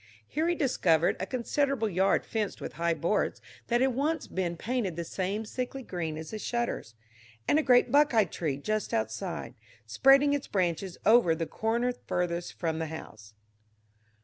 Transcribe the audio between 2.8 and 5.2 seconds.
boards that had once been painted the